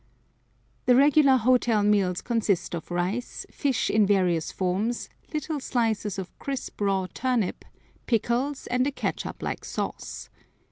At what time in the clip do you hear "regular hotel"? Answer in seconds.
0.95-1.83